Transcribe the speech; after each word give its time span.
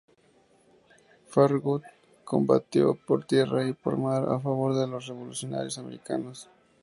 Farragut 1.27 1.83
combatió 2.23 2.95
por 2.95 3.23
tierra 3.25 3.67
y 3.67 3.73
por 3.73 3.97
mar 3.97 4.23
a 4.29 4.39
favor 4.39 4.73
de 4.75 4.87
los 4.87 5.05
revolucionarios 5.05 5.77
americanos. 5.77 6.49